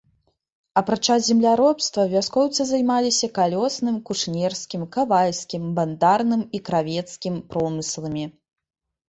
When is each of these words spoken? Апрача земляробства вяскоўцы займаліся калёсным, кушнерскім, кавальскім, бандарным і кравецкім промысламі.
Апрача 0.79 1.17
земляробства 1.25 2.05
вяскоўцы 2.13 2.61
займаліся 2.69 3.29
калёсным, 3.39 3.99
кушнерскім, 4.09 4.81
кавальскім, 4.97 5.63
бандарным 5.77 6.41
і 6.61 6.65
кравецкім 6.71 7.35
промысламі. 7.55 8.25